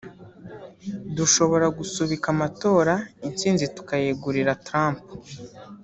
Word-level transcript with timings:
dushobora 1.17 1.65
gusubika 1.77 2.25
amatora 2.35 2.93
intsinzi 3.27 3.65
tukayegurira 3.75 4.59
Trump 4.67 5.01